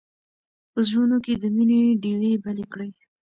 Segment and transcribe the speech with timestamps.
[0.71, 2.91] په زړونو کې د مینې ډېوې بلې کړئ.